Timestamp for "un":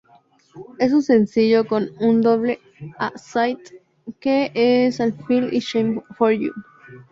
0.93-1.03, 1.99-2.23